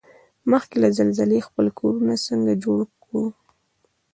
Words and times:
مخکې 0.51 0.75
له 0.83 0.89
زلزلې 0.97 1.39
خپل 1.47 1.65
کورنه 1.79 2.13
څنګه 2.25 2.53
جوړ 2.63 2.79
کوړو؟ 3.03 3.25